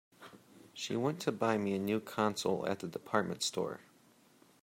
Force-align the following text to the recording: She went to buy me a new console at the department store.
She 0.73 0.95
went 0.95 1.19
to 1.21 1.31
buy 1.31 1.59
me 1.59 1.75
a 1.75 1.79
new 1.79 1.99
console 1.99 2.65
at 2.67 2.79
the 2.79 2.87
department 2.87 3.43
store. 3.43 3.81